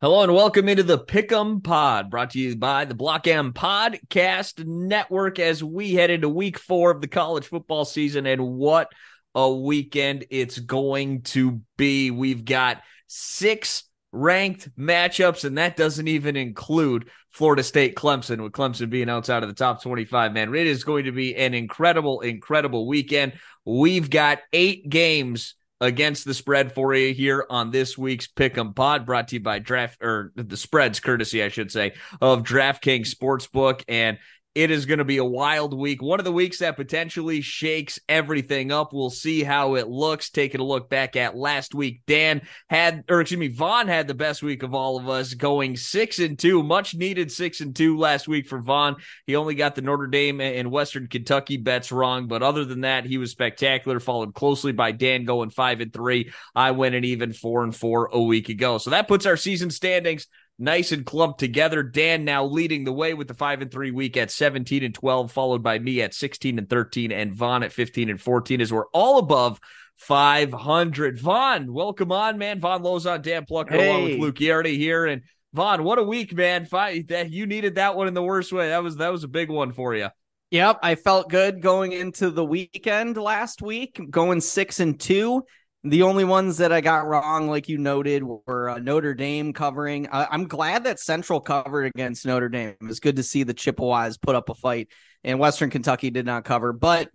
[0.00, 4.64] Hello and welcome into the Pick'em Pod, brought to you by the Block M Podcast
[4.64, 8.24] Network as we head into week four of the college football season.
[8.24, 8.92] And what
[9.34, 12.12] a weekend it's going to be.
[12.12, 18.90] We've got six ranked matchups, and that doesn't even include Florida State Clemson, with Clemson
[18.90, 20.32] being outside of the top 25.
[20.32, 23.32] Man, it is going to be an incredible, incredible weekend.
[23.64, 29.06] We've got eight games against the spread for you here on this week's Pick'em Pod,
[29.06, 33.82] brought to you by Draft or the spreads courtesy, I should say, of DraftKings Sportsbook.
[33.88, 34.18] And
[34.58, 36.02] it is going to be a wild week.
[36.02, 38.92] One of the weeks that potentially shakes everything up.
[38.92, 40.30] We'll see how it looks.
[40.30, 44.14] Taking a look back at last week, Dan had, or excuse me, Von had the
[44.14, 47.98] best week of all of us, going six and two, much needed six and two
[47.98, 48.96] last week for Von.
[49.28, 53.04] He only got the Notre Dame and Western Kentucky bets wrong, but other than that,
[53.04, 54.00] he was spectacular.
[54.00, 56.32] Followed closely by Dan going five and three.
[56.52, 58.78] I went an even four and four a week ago.
[58.78, 60.26] So that puts our season standings
[60.58, 61.82] nice and clumped together.
[61.82, 65.30] Dan now leading the way with the five and three week at 17 and 12,
[65.30, 68.88] followed by me at 16 and 13, and Von at 15 and 14 as we're
[68.88, 69.60] all above
[69.96, 71.20] 500.
[71.20, 72.60] Von, welcome on, man.
[72.60, 73.88] Von Lozon, Dan Plucker, hey.
[73.88, 75.06] along with Luke Yardy here.
[75.06, 75.22] And
[75.52, 76.66] Von, what a week, man.
[76.66, 78.68] Five, that you needed that one in the worst way.
[78.68, 80.08] That was that was a big one for you.
[80.50, 85.42] Yep, I felt good going into the weekend last week, going six and two.
[85.84, 90.08] The only ones that I got wrong, like you noted, were uh, Notre Dame covering.
[90.08, 92.74] Uh, I'm glad that Central covered against Notre Dame.
[92.80, 94.88] It was good to see the Chippewas put up a fight,
[95.22, 97.10] and Western Kentucky did not cover, but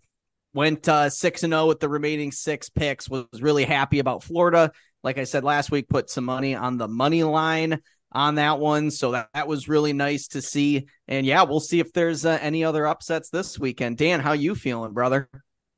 [0.54, 3.10] went uh, six and zero oh with the remaining six picks.
[3.10, 4.72] Was really happy about Florida.
[5.04, 7.82] Like I said last week, put some money on the money line
[8.14, 10.88] on that one, so that, that was really nice to see.
[11.10, 13.98] And yeah, we'll see if there's uh, any other upsets this weekend.
[13.98, 15.28] Dan, how you feeling, brother?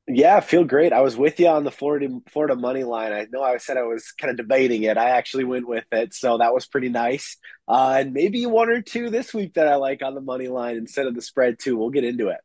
[0.08, 0.92] Yeah, feel great.
[0.92, 3.12] I was with you on the Florida Florida money line.
[3.12, 4.96] I know I said I was kind of debating it.
[4.96, 7.36] I actually went with it, so that was pretty nice.
[7.66, 10.76] Uh, and maybe one or two this week that I like on the money line
[10.76, 11.76] instead of the spread too.
[11.76, 12.38] We'll get into it.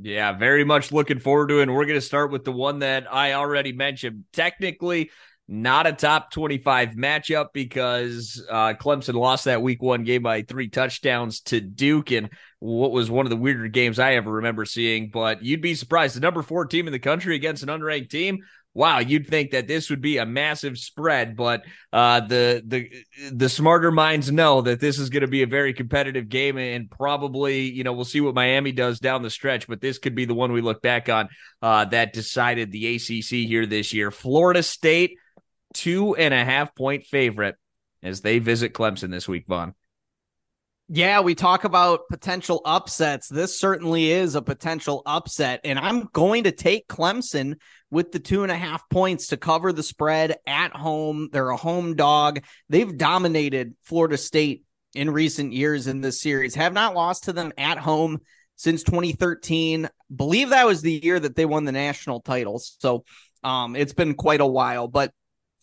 [0.00, 1.64] Yeah, very much looking forward to it.
[1.64, 4.24] And we're going to start with the one that I already mentioned.
[4.32, 5.10] Technically,
[5.48, 10.68] not a top 25 matchup because uh, Clemson lost that week one game by three
[10.68, 12.28] touchdowns to Duke and
[12.58, 15.08] what was one of the weirder games I ever remember seeing.
[15.08, 16.16] But you'd be surprised.
[16.16, 18.40] The number four team in the country against an unranked team.
[18.74, 22.88] Wow, you'd think that this would be a massive spread, but uh, the the
[23.32, 26.88] the smarter minds know that this is going to be a very competitive game, and
[26.88, 29.66] probably you know we'll see what Miami does down the stretch.
[29.66, 31.28] But this could be the one we look back on
[31.60, 34.12] uh, that decided the ACC here this year.
[34.12, 35.16] Florida State
[35.74, 37.56] two and a half point favorite
[38.02, 39.74] as they visit Clemson this week, Von.
[40.90, 43.28] Yeah, we talk about potential upsets.
[43.28, 47.56] This certainly is a potential upset, and I'm going to take Clemson
[47.90, 51.28] with the two and a half points to cover the spread at home.
[51.30, 52.42] They're a home dog.
[52.70, 54.64] They've dominated Florida State
[54.94, 58.20] in recent years in this series, have not lost to them at home
[58.56, 59.88] since 2013.
[60.14, 62.76] Believe that was the year that they won the national titles.
[62.80, 63.04] So
[63.44, 65.12] um, it's been quite a while, but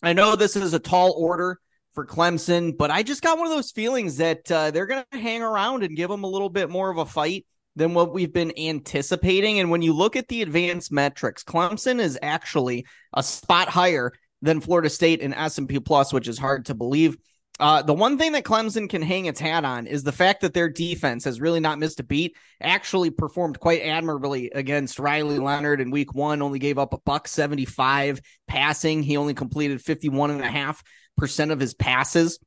[0.04, 1.60] I know this is a tall order
[1.94, 5.18] for Clemson, but I just got one of those feelings that uh, they're going to
[5.18, 7.46] hang around and give them a little bit more of a fight
[7.76, 9.60] than what we've been anticipating.
[9.60, 14.12] And when you look at the advanced metrics, Clemson is actually a spot higher
[14.42, 17.18] than Florida State in S&P Plus, which is hard to believe.
[17.58, 20.54] Uh, the one thing that Clemson can hang its hat on is the fact that
[20.54, 22.36] their defense has really not missed a beat.
[22.62, 27.30] Actually, performed quite admirably against Riley Leonard in week one, only gave up a buck
[27.30, 29.04] 75 passing.
[29.04, 32.40] He only completed 51.5% of his passes.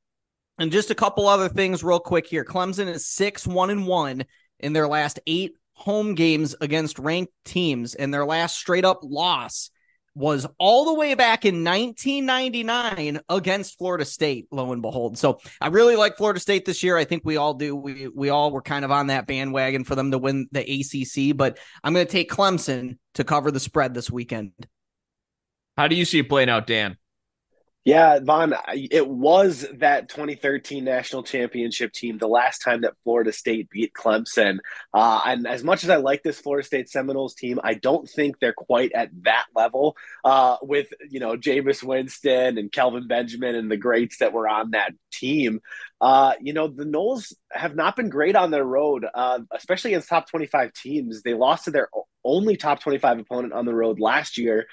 [0.59, 2.45] And just a couple other things, real quick here.
[2.45, 4.25] Clemson is 6 1 and 1
[4.61, 9.71] in their last eight home games against ranked teams, and their last straight up loss
[10.19, 15.17] was all the way back in 1999 against Florida State, lo and behold.
[15.17, 16.97] So I really like Florida State this year.
[16.97, 17.77] I think we all do.
[17.77, 21.37] We we all were kind of on that bandwagon for them to win the ACC,
[21.37, 24.53] but I'm going to take Clemson to cover the spread this weekend.
[25.77, 26.97] How do you see it playing out, Dan?
[27.89, 33.71] Yeah, Von, it was that 2013 national championship team, the last time that Florida State
[33.71, 34.59] beat Clemson.
[34.93, 38.41] Uh, and as much as I like this Florida State Seminoles team, I don't think
[38.41, 43.71] they're quite at that level uh, with, you know, Jameis Winston and Kelvin Benjamin and
[43.71, 45.61] the greats that were on that team.
[45.99, 50.11] Uh, you know, the Noles have not been great on their road, uh, especially against
[50.11, 51.23] top 25 teams.
[51.23, 51.89] They lost to their
[52.23, 54.67] only top 25 opponent on the road last year,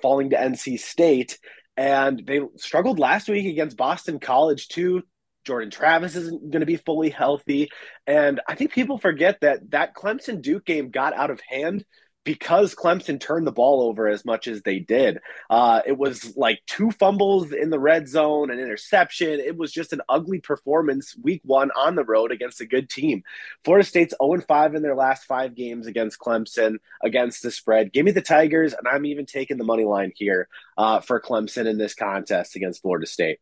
[0.00, 1.36] falling to NC State.
[1.76, 5.02] And they struggled last week against Boston College, too.
[5.44, 7.68] Jordan Travis isn't going to be fully healthy.
[8.06, 11.84] And I think people forget that that Clemson Duke game got out of hand
[12.24, 15.20] because Clemson turned the ball over as much as they did.
[15.50, 19.40] Uh, it was like two fumbles in the red zone, an interception.
[19.40, 23.22] It was just an ugly performance week one on the road against a good team.
[23.62, 27.92] Florida State's 0 5 in their last five games against Clemson against the spread.
[27.92, 30.48] Give me the Tigers, and I'm even taking the money line here
[30.78, 33.38] uh, for Clemson in this contest against Florida State.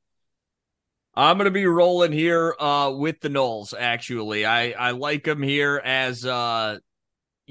[1.14, 3.74] I'm going to be rolling here uh, with the Noles.
[3.78, 6.78] Actually, I I like them here as uh,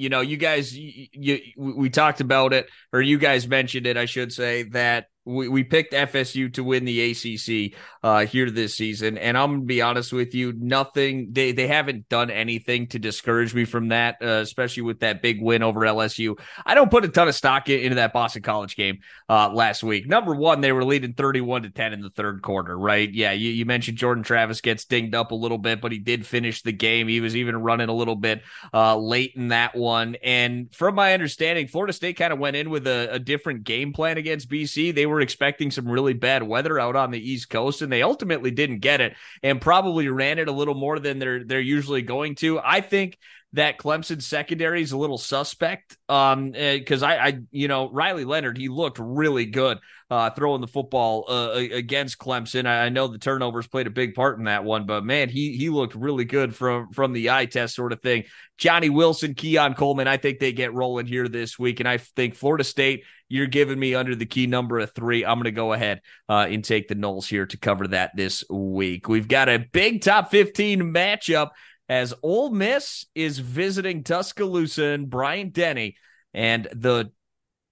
[0.02, 3.98] you know, you guys, you, you, we talked about it, or you guys mentioned it,
[3.98, 8.76] I should say, that we, we picked FSU to win the ACC uh, here this
[8.76, 11.30] season, and I'm gonna be honest with you, nothing.
[11.32, 15.42] They they haven't done anything to discourage me from that, uh, especially with that big
[15.42, 16.40] win over LSU.
[16.66, 20.08] I don't put a ton of stock into that Boston College game uh, last week.
[20.08, 23.12] Number one, they were leading 31 to 10 in the third quarter, right?
[23.12, 26.26] Yeah, you, you mentioned Jordan Travis gets dinged up a little bit, but he did
[26.26, 27.08] finish the game.
[27.08, 28.42] He was even running a little bit
[28.74, 32.72] uh, late in that one, and from my understanding, Florida State kind of went in
[32.72, 34.96] with a, a different game plan against BC.
[34.96, 38.50] They were expecting some really bad weather out on the East Coast, and they ultimately
[38.50, 42.36] didn't get it and probably ran it a little more than they're they're usually going
[42.36, 42.60] to.
[42.60, 43.18] I think
[43.54, 45.98] that Clemson secondary is a little suspect.
[46.08, 50.62] Um, because eh, I, I, you know, Riley Leonard, he looked really good uh, throwing
[50.62, 52.66] the football uh, against Clemson.
[52.66, 55.56] I, I know the turnovers played a big part in that one, but man, he
[55.58, 58.24] he looked really good from from the eye test sort of thing.
[58.58, 62.36] Johnny Wilson, Keon Coleman, I think they get rolling here this week, and I think
[62.36, 63.04] Florida State.
[63.34, 65.24] You're giving me under the key number of three.
[65.24, 68.44] I'm going to go ahead uh, and take the Noles here to cover that this
[68.50, 69.08] week.
[69.08, 71.52] We've got a big top 15 matchup
[71.92, 75.98] as Ole Miss is visiting Tuscaloosa and Bryant Denny,
[76.34, 77.12] and the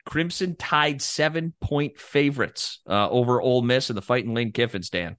[0.06, 5.16] Crimson Tide seven point favorites uh, over Ole Miss and the fighting Lane Kiffin's, Dan.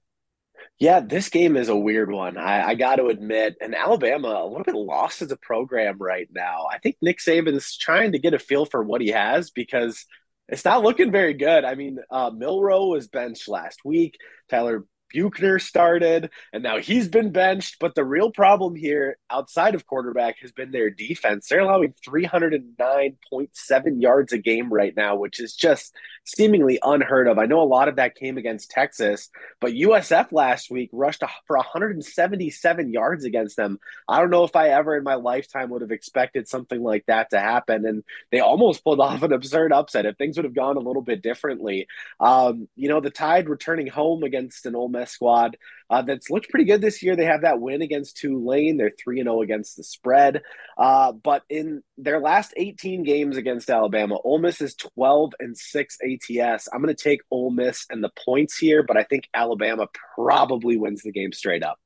[0.77, 2.37] Yeah, this game is a weird one.
[2.37, 6.29] I, I got to admit, and Alabama a little bit lost as a program right
[6.31, 6.67] now.
[6.71, 10.05] I think Nick Saban's trying to get a feel for what he has because
[10.47, 11.65] it's not looking very good.
[11.65, 14.19] I mean, uh, Milroe was benched last week.
[14.47, 17.77] Tyler Buchner started, and now he's been benched.
[17.79, 21.47] But the real problem here, outside of quarterback, has been their defense.
[21.47, 25.93] They're allowing 309.7 yards a game right now, which is just
[26.25, 27.39] seemingly unheard of.
[27.39, 29.29] I know a lot of that came against Texas,
[29.59, 33.79] but USF last week rushed for 177 yards against them.
[34.07, 37.31] I don't know if I ever in my lifetime would have expected something like that
[37.31, 37.85] to happen.
[37.85, 41.01] And they almost pulled off an absurd upset if things would have gone a little
[41.01, 41.87] bit differently.
[42.19, 45.57] Um, you know, the Tide returning home against an Ole Miss squad
[45.89, 47.15] uh, that's looked pretty good this year.
[47.15, 48.77] They have that win against Tulane.
[48.77, 50.41] They're 3 0 against the spread.
[50.77, 55.97] Uh, but in their last 18 games against Alabama, Ole Miss is 12 and 6
[56.01, 56.67] ATS.
[56.71, 60.77] I'm going to take Ole Miss and the points here, but I think Alabama probably
[60.77, 61.77] wins the game straight up.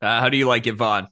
[0.00, 1.08] Uh, how do you like it, Von?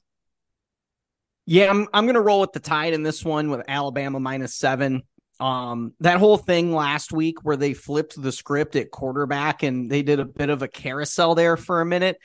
[1.46, 5.02] Yeah, I'm I'm gonna roll with the tide in this one with Alabama minus seven.
[5.40, 10.02] Um, that whole thing last week where they flipped the script at quarterback and they
[10.02, 12.18] did a bit of a carousel there for a minute.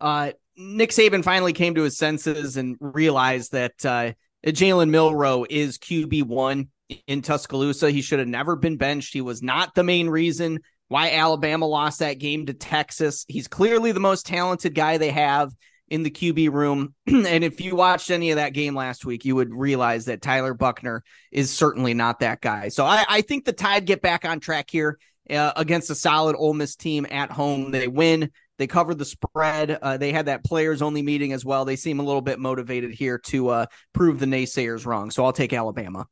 [0.00, 4.12] Uh, Nick Saban finally came to his senses and realized that uh,
[4.46, 6.68] Jalen Milroe is QB one
[7.06, 7.90] in Tuscaloosa.
[7.90, 9.12] He should have never been benched.
[9.12, 13.24] He was not the main reason why Alabama lost that game to Texas.
[13.28, 15.52] He's clearly the most talented guy they have
[15.92, 16.94] in the QB room.
[17.06, 20.54] and if you watched any of that game last week, you would realize that Tyler
[20.54, 22.70] Buchner is certainly not that guy.
[22.70, 24.98] So I, I think the Tide get back on track here
[25.28, 27.70] uh, against a solid Ole Miss team at home.
[27.72, 28.30] They win.
[28.56, 29.70] They covered the spread.
[29.70, 31.66] Uh, they had that players only meeting as well.
[31.66, 35.10] They seem a little bit motivated here to uh, prove the naysayers wrong.
[35.10, 36.06] So I'll take Alabama.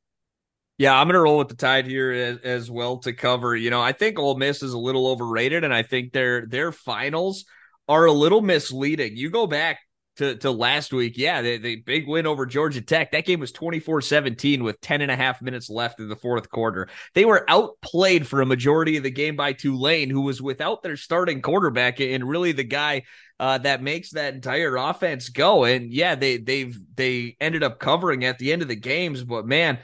[0.76, 3.56] Yeah, I'm going to roll with the tide here as, as, well to cover.
[3.56, 6.70] You know, I think Ole Miss is a little overrated, and I think their their
[6.70, 7.46] finals–
[7.90, 9.16] are a little misleading.
[9.16, 9.80] You go back
[10.18, 13.10] to, to last week, yeah, the, the big win over Georgia Tech.
[13.10, 16.50] That game was 24 17 with 10 and a half minutes left in the fourth
[16.50, 16.88] quarter.
[17.14, 20.96] They were outplayed for a majority of the game by Tulane, who was without their
[20.96, 23.02] starting quarterback and really the guy
[23.40, 25.64] uh, that makes that entire offense go.
[25.64, 29.46] And yeah, they they've they ended up covering at the end of the games, but
[29.46, 29.80] man,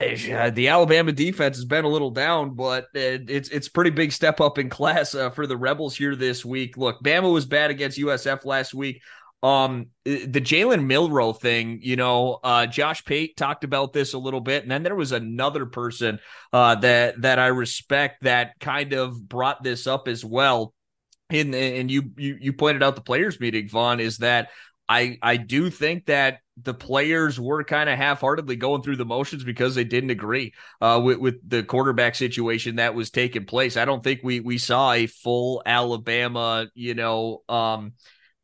[0.00, 4.40] uh, the Alabama defense has been a little down, but it's it's pretty big step
[4.40, 6.76] up in class uh, for the Rebels here this week.
[6.76, 9.02] Look, Bama was bad against USF last week.
[9.42, 14.40] Um, the Jalen Milroe thing, you know, uh, Josh Pate talked about this a little
[14.40, 16.18] bit, and then there was another person
[16.52, 20.74] uh, that that I respect that kind of brought this up as well.
[21.30, 24.48] And and you you you pointed out the players meeting, Von, is that
[24.88, 29.44] I I do think that the players were kind of half-heartedly going through the motions
[29.44, 33.76] because they didn't agree uh, with, with the quarterback situation that was taking place.
[33.76, 37.92] I don't think we we saw a full Alabama, you know, um,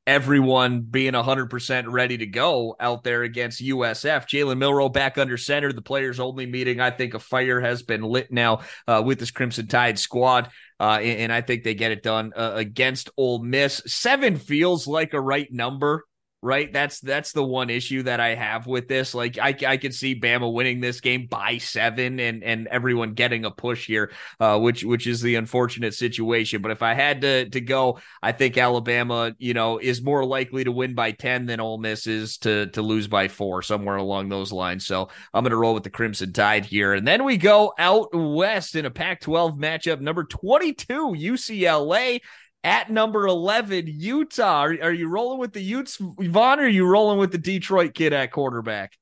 [0.06, 4.28] everyone being 100% ready to go out there against USF.
[4.28, 5.72] Jalen Milroe back under center.
[5.72, 6.80] The players only meeting.
[6.80, 10.50] I think a fire has been lit now uh, with this Crimson Tide squad.
[10.78, 13.82] Uh, and, and, I think they get it done uh, against Ole Miss.
[13.86, 16.04] Seven feels like a right number
[16.46, 16.72] right?
[16.72, 19.14] That's that's the one issue that I have with this.
[19.14, 23.44] Like I I could see Bama winning this game by seven and and everyone getting
[23.44, 26.62] a push here, uh, which which is the unfortunate situation.
[26.62, 30.62] But if I had to to go, I think Alabama, you know, is more likely
[30.62, 34.28] to win by ten than Ole Miss is to to lose by four, somewhere along
[34.28, 34.86] those lines.
[34.86, 38.10] So I'm going to roll with the Crimson Tide here, and then we go out
[38.14, 42.20] west in a Pac-12 matchup, number 22 UCLA
[42.66, 44.64] at number 11, Utah.
[44.64, 48.12] Are, are you rolling with the Utes, Von, are you rolling with the Detroit kid
[48.12, 48.98] at quarterback?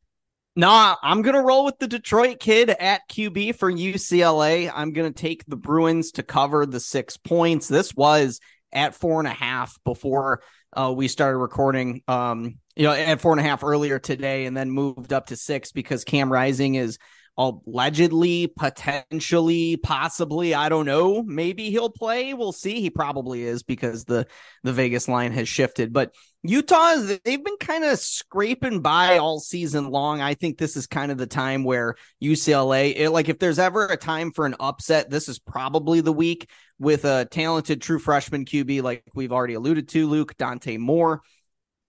[0.54, 4.70] Nah, I'm going to roll with the Detroit kid at QB for UCLA.
[4.72, 7.66] I'm going to take the Bruins to cover the six points.
[7.66, 8.38] This was
[8.70, 10.42] at four and a half before
[10.76, 14.54] uh, we started recording, um, you know, at four and a half earlier today, and
[14.54, 16.98] then moved up to six because Cam Rising is
[17.36, 21.22] allegedly, potentially, possibly, I don't know.
[21.22, 22.34] Maybe he'll play.
[22.34, 22.80] We'll see.
[22.80, 24.26] He probably is because the
[24.62, 25.92] the Vegas line has shifted.
[25.92, 30.20] But Utah, they've been kind of scraping by all season long.
[30.20, 33.86] I think this is kind of the time where UCLA, it, like if there's ever
[33.86, 36.48] a time for an upset, this is probably the week
[36.78, 41.22] with a talented true freshman QB like we've already alluded to, Luke Dante Moore.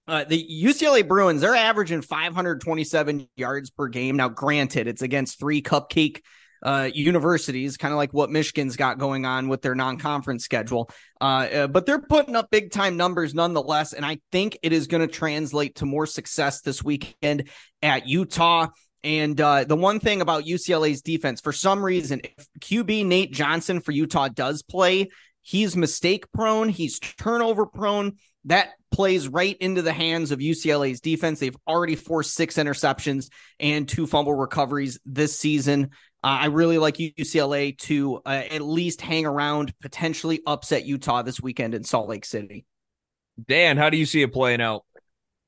[0.07, 4.17] Uh, the UCLA Bruins, they're averaging 527 yards per game.
[4.17, 6.21] Now, granted, it's against three cupcake
[6.63, 10.89] uh, universities, kind of like what Michigan's got going on with their non conference schedule.
[11.21, 13.93] Uh, uh, but they're putting up big time numbers nonetheless.
[13.93, 17.50] And I think it is going to translate to more success this weekend
[17.81, 18.67] at Utah.
[19.03, 23.79] And uh, the one thing about UCLA's defense, for some reason, if QB Nate Johnson
[23.79, 25.09] for Utah does play,
[25.41, 28.13] he's mistake prone, he's turnover prone.
[28.45, 31.39] That plays right into the hands of UCLA's defense.
[31.39, 35.89] They've already forced six interceptions and two fumble recoveries this season.
[36.23, 41.41] Uh, I really like UCLA to uh, at least hang around, potentially upset Utah this
[41.41, 42.65] weekend in Salt Lake City.
[43.47, 44.84] Dan, how do you see it playing out?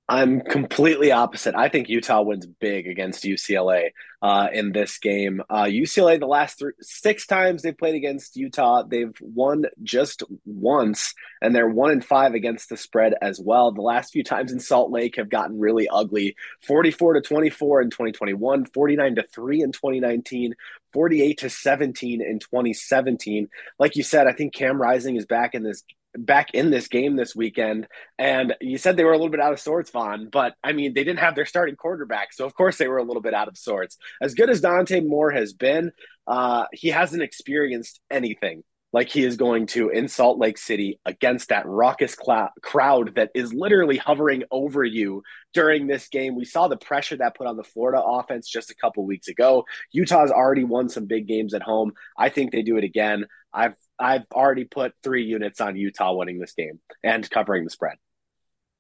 [0.10, 1.54] I'm completely opposite.
[1.54, 3.90] I think Utah wins big against UCLA
[4.22, 5.42] uh, in this game.
[5.50, 11.14] Uh, UCLA, the last three, six times they've played against Utah, they've won just once,
[11.42, 13.74] and they're one in five against the spread as well.
[13.74, 17.90] The last few times in Salt Lake have gotten really ugly 44 to 24 in
[17.90, 20.56] 2021, 49 to 3 in 2019.
[20.94, 23.50] 48 to 17 in 2017.
[23.78, 25.84] Like you said, I think Cam Rising is back in this
[26.18, 27.88] back in this game this weekend.
[28.18, 30.94] And you said they were a little bit out of sorts, Von, but I mean,
[30.94, 32.34] they didn't have their starting quarterback.
[32.34, 33.98] So, of course, they were a little bit out of sorts.
[34.22, 35.92] As good as Dante Moore has been,
[36.28, 41.50] uh, he hasn't experienced anything like he is going to in Salt Lake City against
[41.50, 46.36] that raucous cl- crowd that is literally hovering over you during this game.
[46.36, 49.66] We saw the pressure that put on the Florida offense just a couple weeks ago.
[49.92, 51.92] Utah's already won some big games at home.
[52.18, 53.26] I think they do it again.
[53.54, 57.98] I've I've already put three units on Utah winning this game and covering the spread.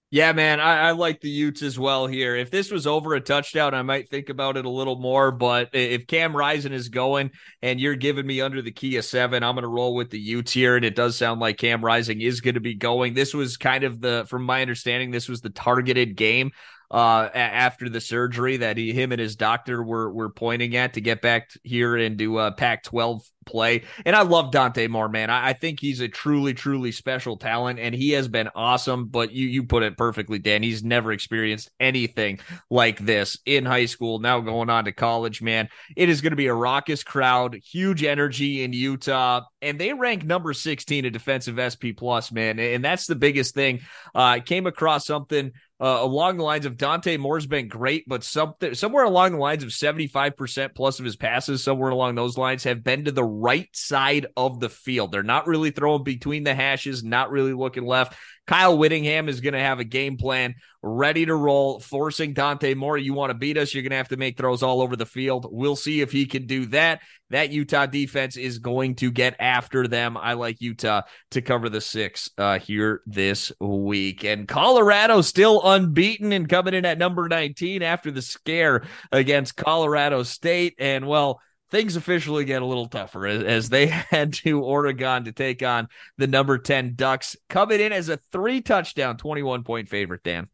[0.09, 2.33] Yeah, man, I, I, like the Utes as well here.
[2.37, 5.31] If this was over a touchdown, I might think about it a little more.
[5.31, 7.31] But if Cam Rising is going
[7.61, 10.19] and you're giving me under the key of seven, I'm going to roll with the
[10.19, 10.77] Utes here.
[10.77, 13.15] And it does sound like Cam Rising is going to be going.
[13.15, 16.51] This was kind of the, from my understanding, this was the targeted game
[16.89, 21.01] uh, after the surgery that he, him and his doctor were were pointing at to
[21.01, 23.83] get back here into uh, Pac-12 play.
[24.05, 25.29] And I love Dante Moore, man.
[25.29, 29.07] I, I, think he's a truly, truly special talent, and he has been awesome.
[29.07, 30.61] But you you put it perfectly, Dan.
[30.61, 32.39] He's never experienced anything
[32.69, 34.19] like this in high school.
[34.19, 35.69] Now going on to college, man.
[35.95, 40.23] It is going to be a raucous crowd, huge energy in Utah, and they rank
[40.23, 42.59] number 16 in defensive SP plus, man.
[42.59, 43.79] And that's the biggest thing.
[44.13, 48.23] Uh, I came across something uh, along the lines of Dante Moore's been great, but
[48.23, 52.63] something somewhere along the lines of 75% plus of his passes, somewhere along those lines,
[52.63, 55.11] have been to the right side of the field.
[55.11, 58.17] They're not really throwing between the hashes, not really looking left.
[58.47, 62.97] Kyle Whittingham is going to have a game plan ready to roll, forcing Dante Moore.
[62.97, 65.05] You want to beat us, you're going to have to make throws all over the
[65.05, 65.47] field.
[65.51, 67.01] We'll see if he can do that.
[67.29, 70.15] That Utah defense is going to get after them.
[70.15, 71.01] I like Utah
[71.31, 74.23] to cover the six uh, here this week.
[74.23, 80.23] And Colorado still unbeaten and coming in at number 19 after the scare against Colorado
[80.23, 80.75] State.
[80.79, 85.31] And well, things officially get a little tougher as, as, they head to Oregon to
[85.31, 90.23] take on the number 10 Ducks, coming in as a three touchdown, 21 point favorite,
[90.23, 90.47] Dan.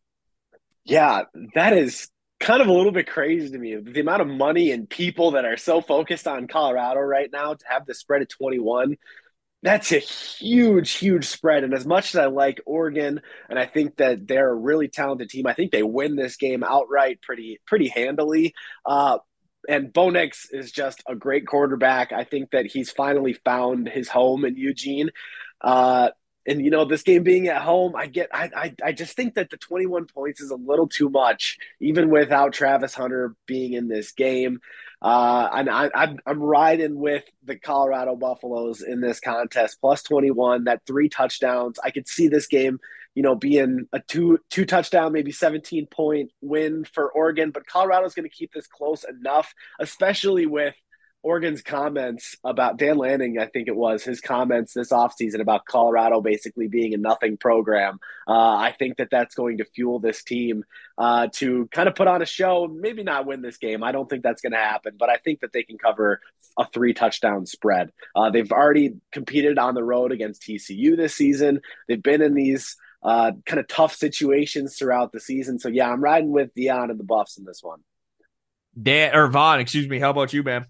[0.86, 1.24] Yeah,
[1.56, 3.76] that is kind of a little bit crazy to me.
[3.76, 7.66] The amount of money and people that are so focused on Colorado right now to
[7.70, 8.98] have the spread at 21
[9.62, 11.64] That's a huge, huge spread.
[11.64, 15.30] And as much as I like Oregon, and I think that they're a really talented
[15.30, 18.54] team, I think they win this game outright pretty, pretty handily.
[18.86, 19.20] Uh,
[19.68, 22.12] and Bo Nix is just a great quarterback.
[22.12, 25.10] I think that he's finally found his home in Eugene.
[25.62, 26.10] Uh,
[26.46, 29.36] and you know, this game being at home, I get, I, I, I just think
[29.36, 33.88] that the 21 points is a little too much, even without Travis Hunter being in
[33.88, 34.60] this game.
[35.02, 40.66] Uh, and I, I'm, I'm riding with the Colorado Buffaloes in this contest, plus 21,
[40.66, 41.80] that three touchdowns.
[41.84, 42.80] I could see this game,
[43.16, 48.14] you know, being a two two touchdown, maybe 17 point win for Oregon, but Colorado's
[48.14, 50.76] going to keep this close enough, especially with
[51.24, 56.20] Oregon's comments about Dan Lanning, I think it was his comments this offseason about Colorado
[56.20, 58.00] basically being a nothing program.
[58.28, 60.66] Uh, I think that that's going to fuel this team
[60.98, 63.84] uh, to kind of put on a show, maybe not win this game.
[63.84, 66.20] I don't think that's going to happen, but I think that they can cover
[66.60, 67.92] a three touchdown spread.
[68.14, 71.62] Uh, they've already competed on the road against TCU this season.
[71.88, 75.60] They've been in these uh, kind of tough situations throughout the season.
[75.60, 77.80] So yeah, I'm riding with Dion and the Buffs in this one.
[78.82, 80.00] Dan or Von, excuse me.
[80.00, 80.66] How about you, man?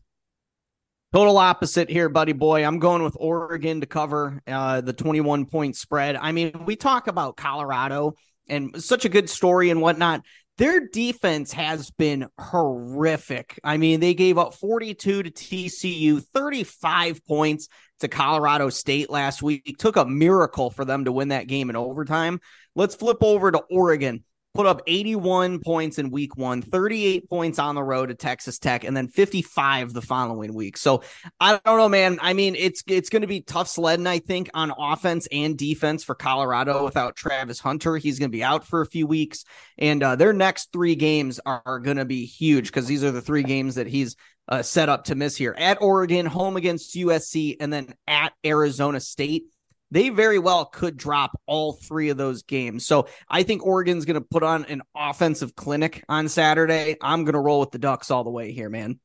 [1.14, 2.66] Total opposite here, buddy boy.
[2.66, 6.16] I'm going with Oregon to cover uh, the 21 point spread.
[6.16, 8.16] I mean, we talk about Colorado
[8.50, 10.24] and such a good story and whatnot.
[10.58, 13.60] Their defense has been horrific.
[13.64, 17.70] I mean, they gave up 42 to TCU, 35 points
[18.04, 19.64] to Colorado State last week.
[19.80, 22.40] took a miracle for them to win that game in overtime.
[22.76, 27.76] Let's flip over to Oregon put up 81 points in week one, 38 points on
[27.76, 30.78] the road to Texas Tech, and then 55 the following week.
[30.78, 31.04] So
[31.40, 32.20] I don't know, man.
[32.22, 36.04] I mean, it's it's going to be tough sledding, I think, on offense and defense
[36.04, 37.98] for Colorado without Travis Hunter.
[37.98, 39.44] He's going to be out for a few weeks,
[39.78, 43.12] and uh, their next three games are, are going to be huge because these are
[43.12, 44.16] the three games that he's
[44.48, 49.00] uh, set up to miss here at Oregon, home against USC, and then at Arizona
[49.00, 49.46] State
[49.94, 52.86] they very well could drop all three of those games.
[52.86, 56.98] So I think Oregon's going to put on an offensive clinic on Saturday.
[57.00, 59.00] I'm going to roll with the Ducks all the way here, man.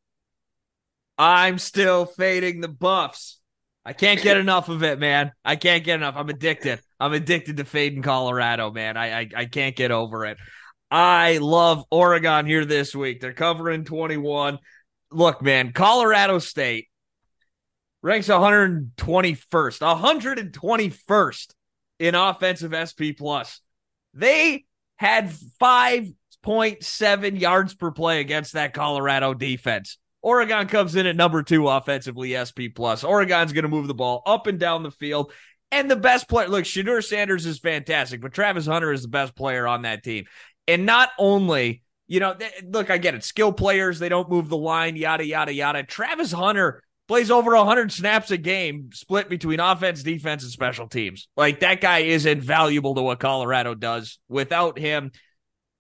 [1.19, 3.39] I'm still fading the Buffs.
[3.85, 5.33] I can't get enough of it, man.
[5.45, 6.15] I can't get enough.
[6.17, 6.81] I'm addicted.
[6.99, 8.97] I'm addicted to fading Colorado, man.
[8.97, 10.39] I, I, I can't get over it.
[10.91, 13.21] I love Oregon here this week.
[13.21, 14.59] They're covering 21.
[15.11, 16.88] Look, man, Colorado State
[18.03, 21.47] ranks 121st, 121st
[21.99, 23.61] in offensive SP plus.
[24.15, 24.65] They
[24.97, 29.99] had 5.7 yards per play against that Colorado defense.
[30.23, 33.05] Oregon comes in at number two offensively, SP plus.
[33.05, 35.33] Oregon's going to move the ball up and down the field.
[35.71, 39.37] And the best player, look, Shedeur Sanders is fantastic, but Travis Hunter is the best
[39.37, 40.25] player on that team.
[40.67, 42.35] And not only, you know,
[42.65, 43.23] look, I get it.
[43.23, 45.83] Skill players, they don't move the line, yada, yada, yada.
[45.83, 51.27] Travis Hunter plays over 100 snaps a game split between offense, defense, and special teams.
[51.37, 54.19] Like that guy is invaluable to what Colorado does.
[54.29, 55.11] Without him,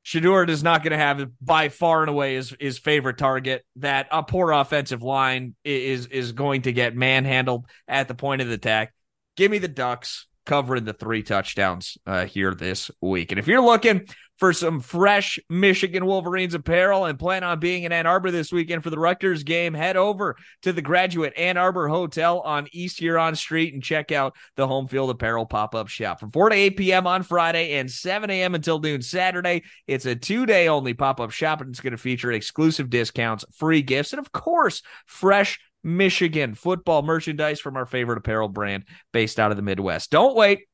[0.04, 3.64] Shedeur is not going to have by far and away his, his favorite target.
[3.76, 8.48] That a poor offensive line is is going to get manhandled at the point of
[8.48, 8.94] the attack.
[9.36, 13.30] Give me the Ducks covering the three touchdowns uh, here this week.
[13.30, 14.06] And if you're looking
[14.38, 18.82] for some fresh Michigan Wolverines apparel and plan on being in Ann Arbor this weekend
[18.82, 23.34] for the Rutgers game, head over to the Graduate Ann Arbor Hotel on East Huron
[23.34, 26.76] Street and check out the Home Field Apparel pop up shop from 4 to 8
[26.76, 27.06] p.m.
[27.06, 28.54] on Friday and 7 a.m.
[28.54, 29.64] until noon Saturday.
[29.86, 33.44] It's a two day only pop up shop and it's going to feature exclusive discounts,
[33.56, 39.38] free gifts, and of course, fresh Michigan football merchandise from our favorite apparel brand based
[39.38, 40.10] out of the Midwest.
[40.10, 40.66] Don't wait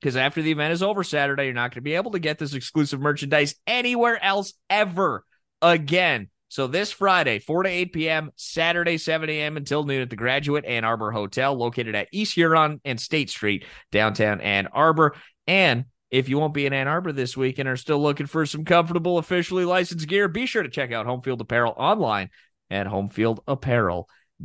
[0.00, 2.38] because after the event is over Saturday, you're not going to be able to get
[2.38, 5.24] this exclusive merchandise anywhere else ever
[5.62, 6.28] again.
[6.48, 9.56] So this Friday, 4 to 8 p.m., Saturday, 7 a.m.
[9.56, 13.64] until noon at the Graduate Ann Arbor Hotel, located at East Huron and State Street,
[13.90, 15.16] downtown Ann Arbor.
[15.48, 18.46] And if you won't be in Ann Arbor this week and are still looking for
[18.46, 22.30] some comfortable, officially licensed gear, be sure to check out Homefield Apparel online
[22.70, 22.86] at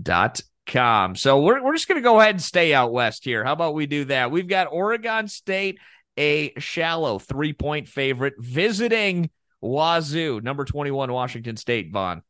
[0.04, 1.16] homefieldapparel.com com.
[1.16, 3.44] So we're, we're just going to go ahead and stay out west here.
[3.44, 4.32] How about we do that?
[4.32, 5.80] We've got Oregon State,
[6.18, 9.30] a shallow three point favorite, visiting
[9.62, 12.22] Wazoo, number 21, Washington State, Von.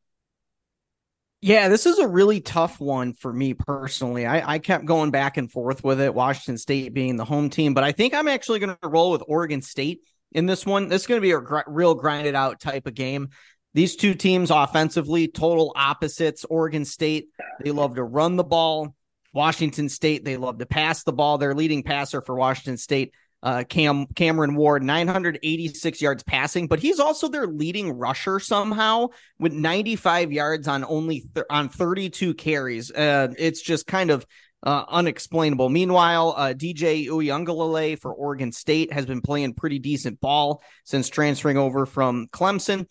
[1.41, 4.25] Yeah, this is a really tough one for me personally.
[4.25, 7.73] I, I kept going back and forth with it, Washington State being the home team,
[7.73, 10.01] but I think I'm actually going to roll with Oregon State
[10.33, 10.89] in this one.
[10.89, 13.29] This is going to be a gr- real grinded out type of game.
[13.73, 16.45] These two teams offensively, total opposites.
[16.45, 17.29] Oregon State,
[17.63, 18.95] they love to run the ball.
[19.33, 21.37] Washington State, they love to pass the ball.
[21.37, 26.99] Their leading passer for Washington State, uh, Cam Cameron Ward, 986 yards passing, but he's
[26.99, 32.91] also their leading rusher somehow with 95 yards on only th- on 32 carries.
[32.91, 34.25] Uh, it's just kind of
[34.63, 35.69] uh, unexplainable.
[35.69, 41.57] Meanwhile, uh, DJ Uiagalelei for Oregon State has been playing pretty decent ball since transferring
[41.57, 42.87] over from Clemson.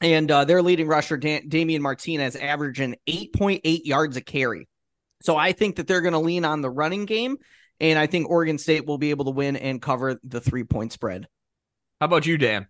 [0.00, 4.68] And uh, their leading rusher, Dan- Damien Martinez, averaging 8.8 yards a carry.
[5.22, 7.38] So I think that they're going to lean on the running game.
[7.80, 10.92] And I think Oregon State will be able to win and cover the three point
[10.92, 11.26] spread.
[12.00, 12.68] How about you, Dan?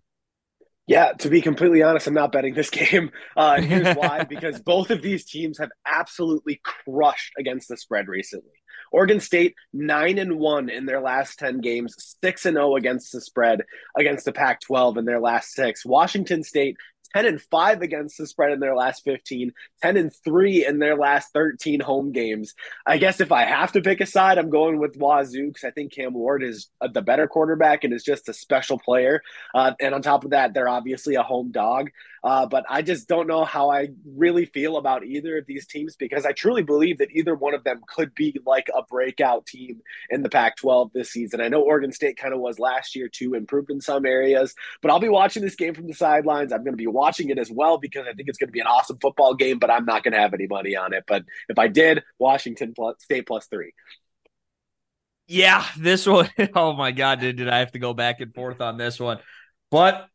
[0.86, 3.10] Yeah, to be completely honest, I'm not betting this game.
[3.36, 8.52] Uh, here's why: because both of these teams have absolutely crushed against the spread recently.
[8.90, 13.12] Oregon State nine and one in their last ten games, six and zero oh against
[13.12, 13.64] the spread
[13.98, 15.84] against the Pac-12 in their last six.
[15.84, 16.76] Washington State
[17.14, 20.96] 10 and 5 against the spread in their last 15, 10 and 3 in their
[20.96, 22.54] last 13 home games.
[22.86, 25.70] I guess if I have to pick a side, I'm going with Wazoo because I
[25.70, 29.22] think Cam Ward is the better quarterback and is just a special player.
[29.54, 31.90] Uh, and on top of that, they're obviously a home dog.
[32.24, 35.96] Uh, but I just don't know how I really feel about either of these teams
[35.96, 39.80] because I truly believe that either one of them could be like a breakout team
[40.10, 41.40] in the Pac 12 this season.
[41.40, 44.90] I know Oregon State kind of was last year too, improved in some areas, but
[44.90, 46.52] I'll be watching this game from the sidelines.
[46.52, 48.60] I'm going to be watching it as well because I think it's going to be
[48.60, 51.04] an awesome football game, but I'm not going to have any money on it.
[51.06, 53.72] But if I did, Washington plus, State plus three.
[55.28, 56.30] Yeah, this one.
[56.54, 59.18] Oh my God, did, did I have to go back and forth on this one?
[59.70, 60.08] But I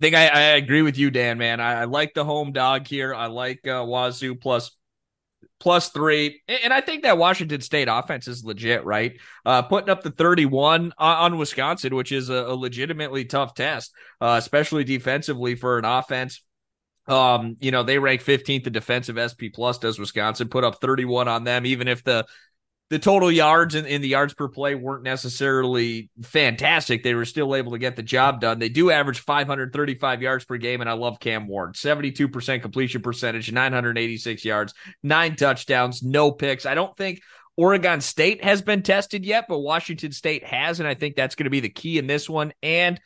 [0.00, 1.38] think I, I agree with you, Dan.
[1.38, 3.14] Man, I, I, like the home dog here.
[3.14, 4.70] I like uh, Wazoo plus
[5.60, 8.84] plus three, and I think that Washington State offense is legit.
[8.84, 13.54] Right, uh, putting up the thirty-one on, on Wisconsin, which is a, a legitimately tough
[13.54, 16.42] test, uh, especially defensively for an offense.
[17.06, 21.26] Um, you know, they rank 15th in defensive SP plus does Wisconsin put up 31
[21.26, 22.26] on them, even if the
[22.90, 27.02] the total yards and, and, the yards per play weren't necessarily fantastic.
[27.02, 28.58] They were still able to get the job done.
[28.58, 31.74] They do average 535 yards per game, and I love Cam Ward.
[31.74, 34.72] 72% completion percentage, 986 yards,
[35.02, 36.64] nine touchdowns, no picks.
[36.64, 37.20] I don't think
[37.58, 41.44] Oregon State has been tested yet, but Washington State has, and I think that's going
[41.44, 42.54] to be the key in this one.
[42.62, 42.98] And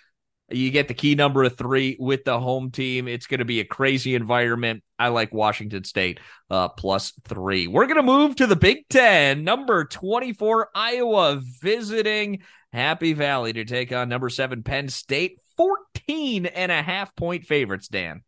[0.54, 3.08] you get the key number of three with the home team.
[3.08, 4.82] It's going to be a crazy environment.
[4.98, 7.66] I like Washington State uh, plus three.
[7.66, 9.44] We're going to move to the Big Ten.
[9.44, 15.38] Number 24, Iowa visiting Happy Valley to take on number seven, Penn State.
[15.56, 18.22] 14 and a half point favorites, Dan.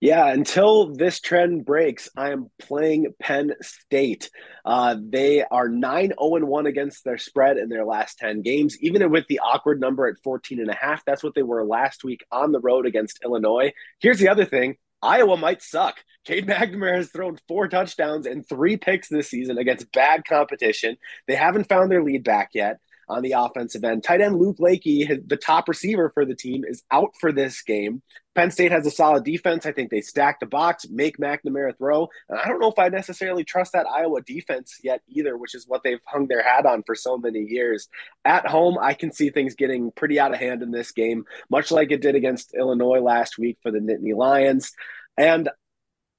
[0.00, 4.30] Yeah, until this trend breaks, I am playing Penn State.
[4.62, 9.10] Uh, they are 9 0 1 against their spread in their last 10 games, even
[9.10, 11.02] with the awkward number at 14 and a half.
[11.06, 13.72] That's what they were last week on the road against Illinois.
[13.98, 15.96] Here's the other thing Iowa might suck.
[16.26, 20.98] Cade McNamara has thrown four touchdowns and three picks this season against bad competition.
[21.26, 24.02] They haven't found their lead back yet on the offensive end.
[24.02, 28.02] Tight end Luke Lachey, the top receiver for the team, is out for this game.
[28.36, 29.64] Penn State has a solid defense.
[29.64, 32.08] I think they stack the box, make McNamara throw.
[32.28, 35.66] And I don't know if I necessarily trust that Iowa defense yet either, which is
[35.66, 37.88] what they've hung their hat on for so many years.
[38.26, 41.72] At home, I can see things getting pretty out of hand in this game, much
[41.72, 44.72] like it did against Illinois last week for the Nittany Lions.
[45.16, 45.48] And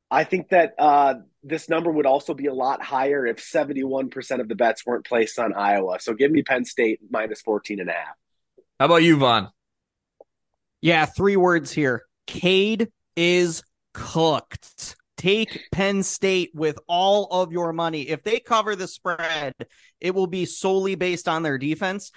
[0.10, 4.48] I think that uh, this number would also be a lot higher if 71% of
[4.48, 6.00] the bets weren't placed on Iowa.
[6.00, 8.16] So give me Penn State minus 14 and a half.
[8.80, 9.50] How about you, Von?
[10.82, 12.07] Yeah, three words here.
[12.28, 13.64] Cade is
[13.94, 14.96] cooked.
[15.18, 18.04] Take Penn State with all of your money.
[18.04, 19.54] If they cover the spread,
[20.00, 22.12] it will be solely based on their defense.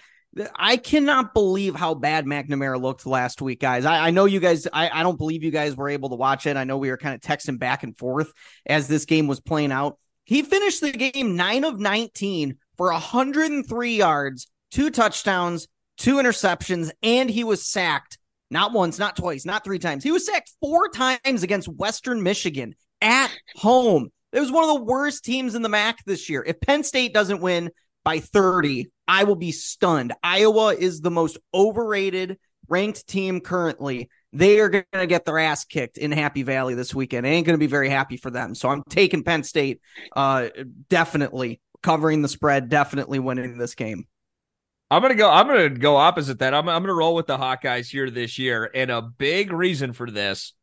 [0.54, 3.84] I cannot believe how bad McNamara looked last week, guys.
[3.84, 6.46] I, I know you guys, I, I don't believe you guys were able to watch
[6.46, 6.56] it.
[6.56, 8.32] I know we were kind of texting back and forth
[8.66, 9.98] as this game was playing out.
[10.24, 17.28] He finished the game nine of 19 for 103 yards, two touchdowns, two interceptions, and
[17.28, 18.18] he was sacked
[18.50, 20.04] not once, not twice, not three times.
[20.04, 24.10] He was sacked four times against Western Michigan at home.
[24.32, 26.44] It was one of the worst teams in the MAC this year.
[26.46, 27.70] If Penn State doesn't win
[28.04, 30.12] by 30, I will be stunned.
[30.22, 34.08] Iowa is the most overrated ranked team currently.
[34.32, 37.26] They are going to get their ass kicked in Happy Valley this weekend.
[37.26, 38.54] It ain't going to be very happy for them.
[38.54, 39.80] So I'm taking Penn State,
[40.14, 40.48] uh,
[40.88, 44.06] definitely covering the spread, definitely winning this game.
[44.90, 45.30] I'm gonna go.
[45.30, 46.52] I'm gonna go opposite that.
[46.52, 50.10] I'm, I'm gonna roll with the Hawkeyes here this year, and a big reason for
[50.10, 50.54] this,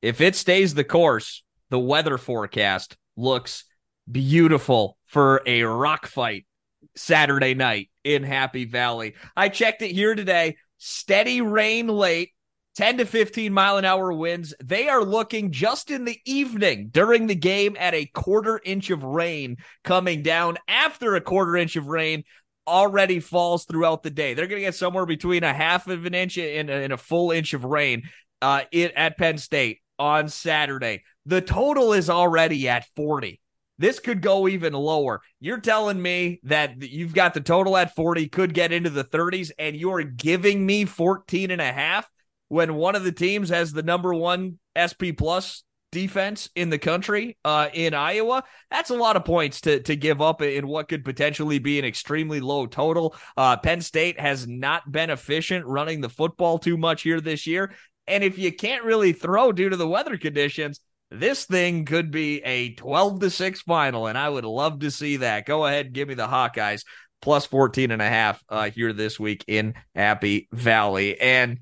[0.00, 3.64] if it stays the course, the weather forecast looks
[4.10, 6.46] beautiful for a rock fight
[6.94, 9.14] Saturday night in Happy Valley.
[9.36, 10.56] I checked it here today.
[10.78, 12.30] Steady rain late,
[12.76, 14.54] 10 to 15 mile an hour winds.
[14.62, 19.02] They are looking just in the evening during the game at a quarter inch of
[19.02, 22.24] rain coming down after a quarter inch of rain
[22.66, 24.34] already falls throughout the day.
[24.34, 27.30] They're going to get somewhere between a half of an inch and, and a full
[27.30, 28.08] inch of rain
[28.42, 31.02] uh, it, at Penn State on Saturday.
[31.26, 33.40] The total is already at 40.
[33.78, 35.20] this could go even lower.
[35.40, 39.50] You're telling me that you've got the total at 40, could get into the 30s,
[39.58, 42.08] and you're giving me 14 and a half
[42.48, 45.63] when one of the teams has the number one SP plus
[45.94, 48.42] defense in the country uh, in Iowa.
[48.70, 51.84] That's a lot of points to to give up in what could potentially be an
[51.84, 53.14] extremely low total.
[53.36, 57.72] Uh, Penn State has not been efficient running the football too much here this year.
[58.06, 60.80] And if you can't really throw due to the weather conditions,
[61.10, 65.18] this thing could be a 12 to 6 final, and I would love to see
[65.18, 65.46] that.
[65.46, 66.84] Go ahead, give me the Hawkeyes
[67.22, 71.18] plus 14 and a half uh, here this week in Happy Valley.
[71.18, 71.60] And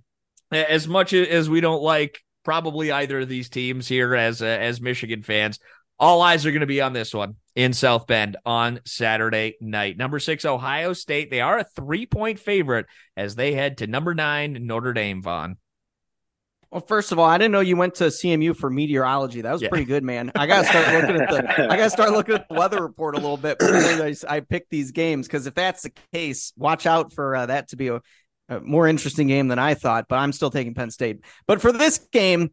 [0.50, 4.80] as much as we don't like probably either of these teams here as uh, as
[4.80, 5.58] Michigan fans,
[5.98, 9.96] all eyes are going to be on this one in South Bend on Saturday night.
[9.96, 11.30] Number six, Ohio State.
[11.30, 15.56] They are a three point favorite as they head to number nine, Notre Dame, Von.
[16.72, 19.42] Well, first of all, I didn't know you went to CMU for meteorology.
[19.42, 19.68] That was yeah.
[19.68, 20.32] pretty good, man.
[20.34, 23.18] I gotta start looking at the I gotta start looking at the weather report a
[23.18, 27.12] little bit before I, I pick these games because if that's the case, watch out
[27.12, 28.00] for uh, that to be a,
[28.48, 30.06] a, more interesting game than I thought.
[30.08, 31.20] But I'm still taking Penn State.
[31.46, 32.50] But for this game,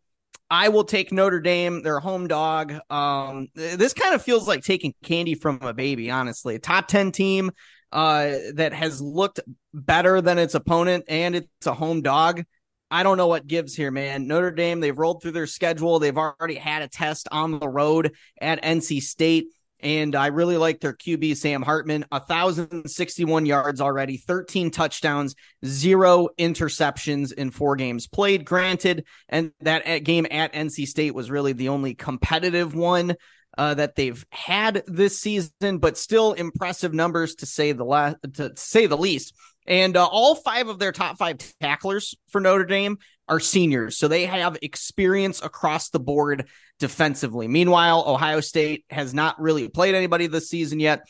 [0.49, 1.83] I will take Notre Dame.
[1.83, 2.73] They're home dog.
[2.89, 6.09] Um, this kind of feels like taking candy from a baby.
[6.09, 7.51] Honestly, a top ten team
[7.91, 9.39] uh, that has looked
[9.73, 12.43] better than its opponent, and it's a home dog.
[12.91, 14.27] I don't know what gives here, man.
[14.27, 15.99] Notre Dame, they've rolled through their schedule.
[15.99, 19.47] They've already had a test on the road at NC State.
[19.81, 27.31] And I really like their QB, Sam Hartman, 1,061 yards already, 13 touchdowns, zero interceptions
[27.31, 28.43] in four games played.
[28.43, 33.15] Granted, and that game at NC State was really the only competitive one
[33.57, 38.51] uh, that they've had this season, but still impressive numbers to say the last, to
[38.55, 39.33] say the least.
[39.65, 43.97] And uh, all five of their top five tacklers for Notre Dame are seniors.
[43.97, 46.47] So they have experience across the board
[46.79, 47.47] defensively.
[47.47, 51.05] Meanwhile, Ohio State has not really played anybody this season yet.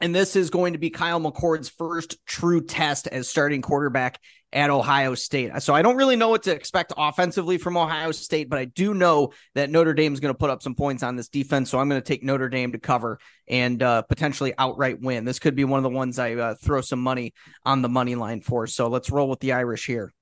[0.00, 4.20] And this is going to be Kyle McCord's first true test as starting quarterback
[4.52, 5.50] at Ohio State.
[5.60, 8.94] So I don't really know what to expect offensively from Ohio State, but I do
[8.94, 11.68] know that Notre Dame is going to put up some points on this defense.
[11.68, 13.18] So I'm going to take Notre Dame to cover
[13.48, 15.24] and uh, potentially outright win.
[15.24, 18.14] This could be one of the ones I uh, throw some money on the money
[18.14, 18.66] line for.
[18.66, 20.12] So let's roll with the Irish here.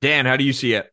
[0.00, 0.90] Dan, how do you see it?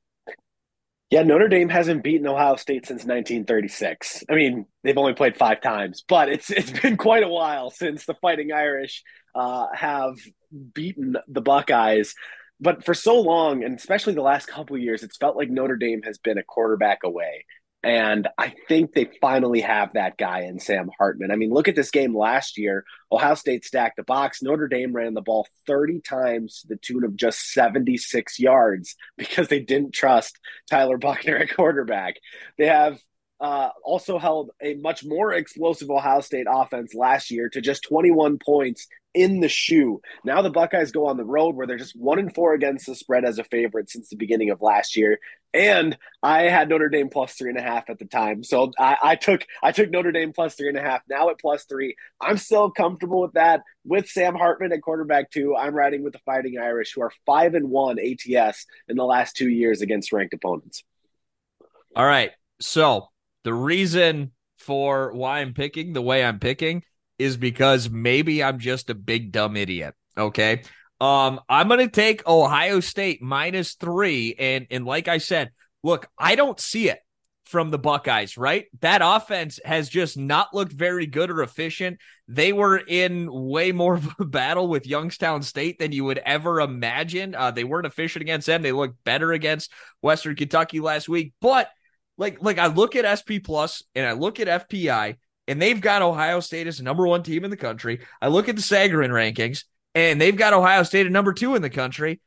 [1.09, 4.25] Yeah, Notre Dame hasn't beaten Ohio State since 1936.
[4.29, 8.05] I mean, they've only played five times, but it's it's been quite a while since
[8.05, 10.15] the Fighting Irish uh, have
[10.73, 12.13] beaten the Buckeyes
[12.59, 16.01] but for so long, and especially the last couple years, it's felt like Notre Dame
[16.03, 17.45] has been a quarterback away.
[17.83, 21.31] And I think they finally have that guy in Sam Hartman.
[21.31, 22.83] I mean, look at this game last year.
[23.11, 24.41] Ohio State stacked the box.
[24.41, 29.47] Notre Dame ran the ball 30 times to the tune of just 76 yards because
[29.47, 32.15] they didn't trust Tyler Buchner at quarterback.
[32.57, 32.99] They have
[33.39, 38.39] uh, also held a much more explosive Ohio State offense last year to just 21
[38.43, 38.87] points
[39.17, 39.99] in the shoe.
[40.23, 42.93] Now the Buckeyes go on the road where they're just one and four against the
[42.93, 45.19] spread as a favorite since the beginning of last year.
[45.55, 48.97] And I had Notre Dame plus three and a half at the time, so I,
[49.01, 51.01] I took I took Notre Dame plus three and a half.
[51.09, 53.63] Now at plus three, I'm still comfortable with that.
[53.83, 57.55] With Sam Hartman at quarterback too, I'm riding with the Fighting Irish, who are five
[57.55, 60.83] and one ATS in the last two years against ranked opponents.
[61.95, 63.07] All right, so
[63.43, 66.83] the reason for why I'm picking the way I'm picking
[67.19, 69.95] is because maybe I'm just a big dumb idiot.
[70.17, 70.61] Okay.
[70.99, 75.51] Um, I'm gonna take Ohio State minus three, and and like I said,
[75.83, 76.99] look, I don't see it
[77.47, 78.65] from the Buckeyes, right?
[78.81, 81.99] That offense has just not looked very good or efficient.
[82.27, 86.59] They were in way more of a battle with Youngstown State than you would ever
[86.59, 87.35] imagine.
[87.35, 88.63] Uh, they weren't efficient against them.
[88.63, 91.69] They looked better against Western Kentucky last week, but
[92.17, 96.01] like like I look at SP Plus and I look at FPI and they've got
[96.01, 97.99] Ohio State as number one team in the country.
[98.21, 99.63] I look at the Sagarin rankings
[99.95, 102.19] and they've got Ohio State at number two in the country.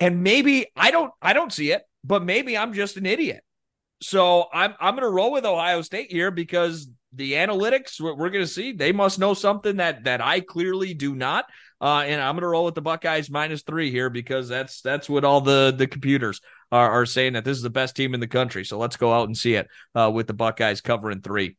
[0.00, 3.44] And maybe I don't I don't see it, but maybe I'm just an idiot.
[4.00, 8.30] So I'm I'm going to roll with Ohio State here because the analytics we're, we're
[8.30, 11.44] going to see they must know something that that I clearly do not.
[11.80, 15.08] Uh, and I'm going to roll with the Buckeyes minus three here because that's that's
[15.08, 16.40] what all the the computers
[16.72, 18.64] are, are saying that this is the best team in the country.
[18.64, 21.56] So let's go out and see it uh, with the Buckeyes covering three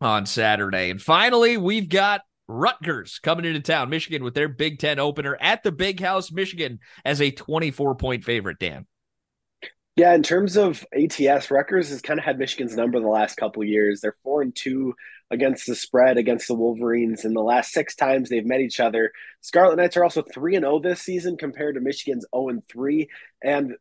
[0.00, 0.90] on Saturday.
[0.90, 5.62] And finally, we've got Rutgers coming into town, Michigan, with their Big Ten opener at
[5.62, 8.58] the Big House, Michigan, as a 24 point favorite.
[8.58, 8.86] Dan.
[9.96, 13.64] Yeah, in terms of ATS, Rutgers has kind of had Michigan's number the last couple
[13.64, 14.00] years.
[14.00, 14.94] They're four and two
[15.30, 19.10] against the spread against the Wolverines in the last six times they've met each other.
[19.40, 22.62] Scarlet Knights are also three and zero oh this season compared to Michigan's zero and
[22.68, 23.08] three.
[23.42, 23.74] And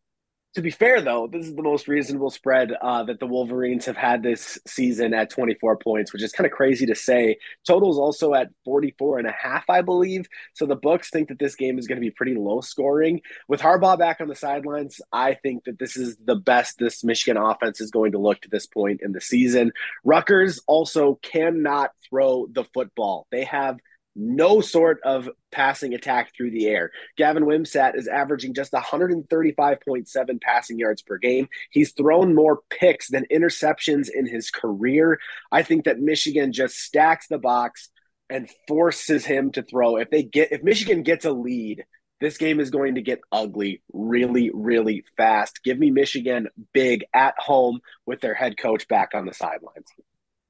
[0.56, 3.98] To be fair, though, this is the most reasonable spread uh, that the Wolverines have
[3.98, 7.38] had this season at 24 points, which is kind of crazy to say.
[7.68, 10.28] Total's also at 44 and a half, I believe.
[10.54, 13.20] So the books think that this game is going to be pretty low scoring.
[13.50, 17.36] With Harbaugh back on the sidelines, I think that this is the best this Michigan
[17.36, 19.74] offense is going to look to this point in the season.
[20.06, 23.28] Rutgers also cannot throw the football.
[23.30, 23.78] They have–
[24.16, 26.92] no sort of passing attack through the air.
[27.18, 31.48] Gavin Wimsatt is averaging just 135.7 passing yards per game.
[31.70, 35.20] He's thrown more picks than interceptions in his career.
[35.52, 37.90] I think that Michigan just stacks the box
[38.30, 39.98] and forces him to throw.
[39.98, 41.86] If they get if Michigan gets a lead,
[42.22, 45.64] this game is going to get ugly really really fast.
[45.64, 49.88] Give me Michigan big at home with their head coach back on the sidelines.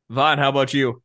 [0.10, 1.02] Von, how about you?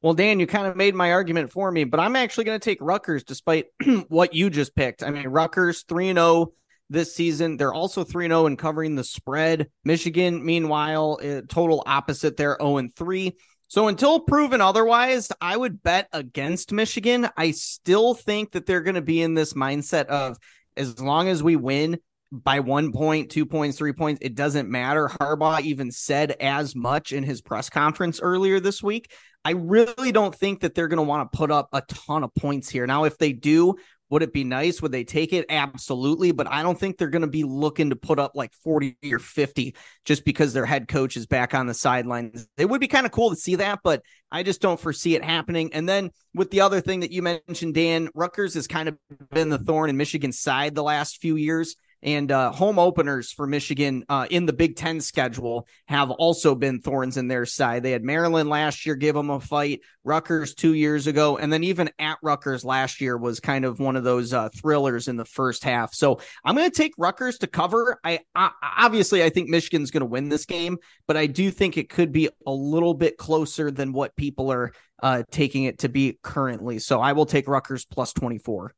[0.00, 2.64] Well, Dan, you kind of made my argument for me, but I'm actually going to
[2.64, 3.66] take Rutgers despite
[4.08, 5.02] what you just picked.
[5.02, 6.52] I mean, Rutgers 3 0
[6.88, 7.56] this season.
[7.56, 9.70] They're also 3 0 in covering the spread.
[9.84, 12.36] Michigan, meanwhile, uh, total opposite.
[12.36, 13.36] They're 0 3.
[13.66, 17.28] So until proven otherwise, I would bet against Michigan.
[17.36, 20.38] I still think that they're going to be in this mindset of
[20.76, 21.98] as long as we win,
[22.30, 25.08] by one point, two points, three points, it doesn't matter.
[25.08, 29.10] Harbaugh even said as much in his press conference earlier this week.
[29.44, 32.34] I really don't think that they're going to want to put up a ton of
[32.34, 32.86] points here.
[32.86, 33.76] Now, if they do,
[34.10, 34.80] would it be nice?
[34.80, 35.46] Would they take it?
[35.48, 36.32] Absolutely.
[36.32, 39.18] But I don't think they're going to be looking to put up like 40 or
[39.18, 42.48] 50 just because their head coach is back on the sidelines.
[42.56, 45.24] It would be kind of cool to see that, but I just don't foresee it
[45.24, 45.72] happening.
[45.74, 48.98] And then with the other thing that you mentioned, Dan, Rutgers has kind of
[49.30, 51.76] been the thorn in Michigan's side the last few years.
[52.02, 56.80] And uh, home openers for Michigan uh, in the Big Ten schedule have also been
[56.80, 57.82] thorns in their side.
[57.82, 61.64] They had Maryland last year give them a fight, Rutgers two years ago, and then
[61.64, 65.24] even at Rutgers last year was kind of one of those uh, thrillers in the
[65.24, 65.92] first half.
[65.92, 67.98] So I'm going to take Rutgers to cover.
[68.04, 71.76] I, I obviously I think Michigan's going to win this game, but I do think
[71.76, 75.88] it could be a little bit closer than what people are uh, taking it to
[75.88, 76.78] be currently.
[76.78, 78.74] So I will take Rutgers plus 24.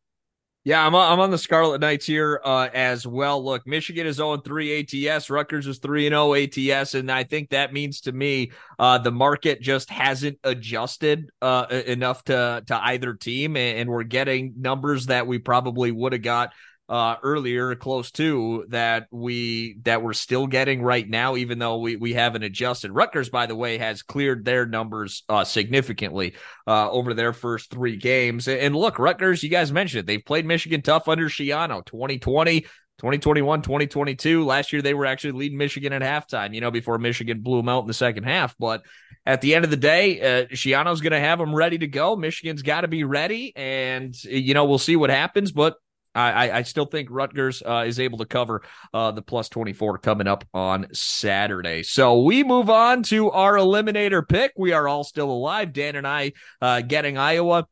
[0.70, 3.44] Yeah, I'm on, I'm on the Scarlet Knights here uh, as well.
[3.44, 7.72] Look, Michigan is 0 3 ATS, Rutgers is 3 0 ATS, and I think that
[7.72, 13.56] means to me uh, the market just hasn't adjusted uh, enough to to either team,
[13.56, 16.52] and we're getting numbers that we probably would have got
[16.90, 21.94] uh, earlier, close to that we that we're still getting right now, even though we
[21.94, 22.90] we haven't adjusted.
[22.90, 26.34] Rutgers, by the way, has cleared their numbers uh, significantly
[26.66, 28.48] uh, over their first three games.
[28.48, 32.66] And look, Rutgers, you guys mentioned it; they've played Michigan tough under Schiano, 2020.
[32.98, 34.44] 2021, 2022.
[34.44, 37.68] Last year, they were actually leading Michigan at halftime, you know, before Michigan blew them
[37.70, 38.54] out in the second half.
[38.58, 38.82] But
[39.24, 42.14] at the end of the day, uh, Schiano's going to have them ready to go.
[42.14, 43.54] Michigan's got to be ready.
[43.56, 45.50] And, you know, we'll see what happens.
[45.50, 45.76] But
[46.14, 50.26] I, I still think Rutgers uh, is able to cover uh, the plus 24 coming
[50.26, 51.82] up on Saturday.
[51.84, 54.52] So we move on to our eliminator pick.
[54.56, 55.72] We are all still alive.
[55.72, 57.66] Dan and I uh, getting Iowa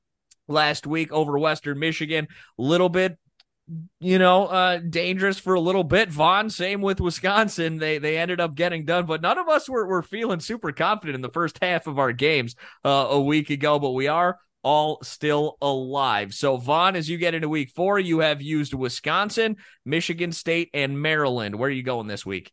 [0.46, 2.28] last week over Western Michigan.
[2.58, 3.18] A little bit
[4.00, 6.10] you know, uh, dangerous for a little bit.
[6.10, 7.76] Von, same with Wisconsin.
[7.76, 11.16] They they ended up getting done, but none of us were, were feeling super confident
[11.16, 13.78] in the first half of our games uh, a week ago.
[13.78, 16.34] But we are all still alive.
[16.34, 21.00] So, Von, as you get into week four, you have used Wisconsin, Michigan State, and
[21.00, 21.56] Maryland.
[21.56, 22.52] Where are you going this week?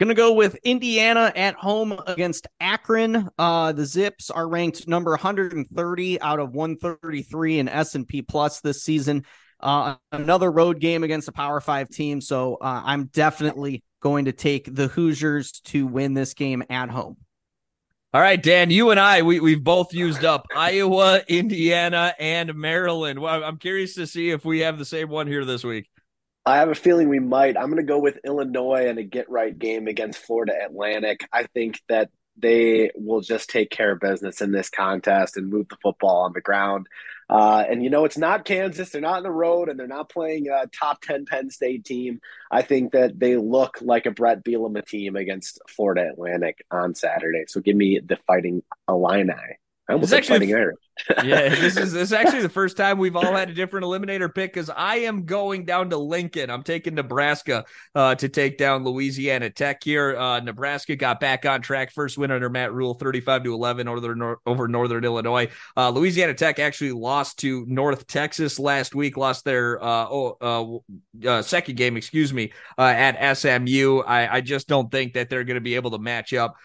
[0.00, 3.28] Going to go with Indiana at home against Akron.
[3.38, 9.24] Uh, the Zips are ranked number 130 out of 133 in S&P Plus this season.
[9.60, 12.20] Uh, another road game against a Power Five team.
[12.20, 17.16] So uh, I'm definitely going to take the Hoosiers to win this game at home.
[18.14, 23.18] All right, Dan, you and I, we, we've both used up Iowa, Indiana, and Maryland.
[23.18, 25.90] Well, I'm curious to see if we have the same one here this week.
[26.46, 27.56] I have a feeling we might.
[27.56, 31.26] I'm going to go with Illinois and a get right game against Florida Atlantic.
[31.32, 35.68] I think that they will just take care of business in this contest and move
[35.68, 36.86] the football on the ground.
[37.28, 40.08] Uh, and you know, it's not Kansas; they're not on the road, and they're not
[40.08, 42.20] playing a top ten Penn State team.
[42.50, 47.44] I think that they look like a Bret Bielema team against Florida Atlantic on Saturday.
[47.48, 49.32] So give me the Fighting Illini.
[49.88, 50.76] I almost said Fighting Irish.
[51.24, 54.32] Yeah, this is this is actually the first time we've all had a different eliminator
[54.32, 56.50] pick because I am going down to Lincoln.
[56.50, 60.16] I'm taking Nebraska uh, to take down Louisiana Tech here.
[60.16, 64.40] Uh, Nebraska got back on track, first win under Matt Rhule, 35 to 11 over,
[64.46, 65.48] over Northern Illinois.
[65.76, 70.82] Uh, Louisiana Tech actually lost to North Texas last week, lost their uh, oh,
[71.24, 74.00] uh, uh, second game, excuse me, at SMU.
[74.00, 76.56] I, I, just don't think that they're going to be able to match up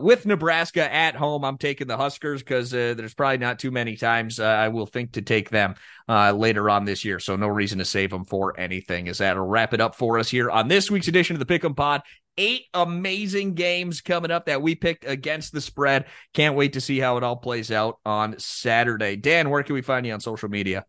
[0.00, 1.44] with Nebraska at home.
[1.44, 4.40] I'm taking the Huskers because there's probably not too many times.
[4.40, 5.74] Uh, I will think to take them
[6.08, 7.20] uh, later on this year.
[7.20, 9.06] So no reason to save them for anything.
[9.06, 11.76] Is that'll wrap it up for us here on this week's edition of the Pick'em
[11.76, 12.02] Pod.
[12.38, 16.06] Eight amazing games coming up that we picked against the spread.
[16.32, 19.16] Can't wait to see how it all plays out on Saturday.
[19.16, 20.84] Dan, where can we find you on social media?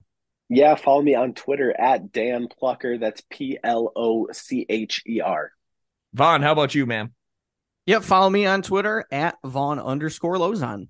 [0.49, 2.99] Yeah, follow me on Twitter at Dan Plocher.
[2.99, 5.51] That's P L O C H E R.
[6.13, 7.13] Von, how about you, man?
[7.85, 10.89] Yep, follow me on Twitter at Von underscore Lozon.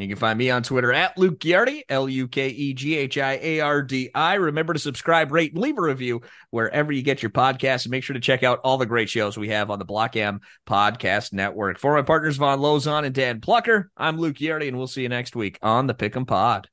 [0.00, 3.18] You can find me on Twitter at Luke Ghiardi, L U K E G H
[3.18, 4.34] I A R D I.
[4.34, 7.84] Remember to subscribe, rate, and leave a review wherever you get your podcasts.
[7.84, 10.16] And make sure to check out all the great shows we have on the Block
[10.16, 11.78] M Podcast Network.
[11.78, 15.08] For my partners, Von Lozon and Dan Plocher, I'm Luke Ghiardi, and we'll see you
[15.08, 16.68] next week on the Pick'em Pod.